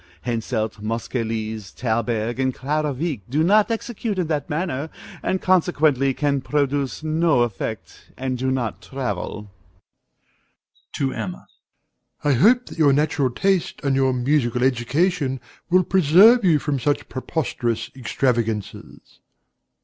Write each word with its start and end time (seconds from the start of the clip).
Henselt, 0.25 0.81
Moscheles, 0.81 1.69
Thalberg, 1.75 2.39
and 2.39 2.55
Clara 2.55 2.91
Wieck 2.91 3.21
do 3.29 3.43
not 3.43 3.69
execute 3.69 4.17
in 4.17 4.25
that 4.25 4.49
manner, 4.49 4.89
and 5.21 5.43
consequently 5.43 6.11
can 6.11 6.41
produce 6.41 7.03
no 7.03 7.41
effect, 7.43 8.09
and 8.17 8.35
do 8.35 8.49
not 8.49 8.81
travel. 8.81 9.51
DOMINIE 10.91 10.91
(to 10.93 11.13
Emma). 11.13 11.47
I 12.23 12.33
hope 12.33 12.65
that 12.65 12.79
your 12.79 12.93
natural 12.93 13.29
taste 13.29 13.79
and 13.83 13.95
your 13.95 14.11
musical 14.11 14.63
education 14.63 15.39
will 15.69 15.83
preserve 15.83 16.43
you 16.43 16.57
from 16.57 16.79
such 16.79 17.07
preposterous 17.07 17.91
extravagances. 17.95 19.19